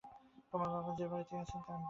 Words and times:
তোমার 0.51 0.69
বাবা 0.69 0.91
যে 0.93 1.05
বাড়িতেই 1.07 1.39
আছেন 1.39 1.59
তা 1.59 1.71
আমি 1.71 1.75
জানি। 1.75 1.79